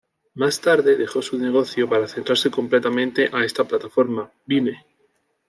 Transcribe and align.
Más 0.33 0.59
tarde 0.61 0.95
dejó 0.97 1.21
su 1.21 1.37
negocio 1.37 1.87
para 1.87 2.07
centrarse 2.07 2.49
completamente 2.49 3.29
a 3.31 3.45
esta 3.45 3.65
plataforma, 3.65 4.31
Vine. 4.47 4.83